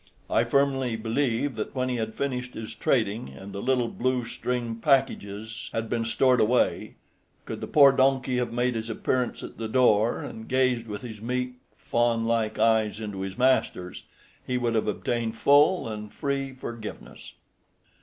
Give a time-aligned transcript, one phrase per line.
[0.31, 4.81] I firmly believe that when he had finished his trading, and the little blue stringed
[4.81, 6.95] packages had been stored away,
[7.45, 11.21] could the poor donkey have made his appearance at the door, and gazed with his
[11.21, 14.01] meek, fawnlike eyes into his master's,
[14.43, 17.33] he would have obtained full and free forgiveness.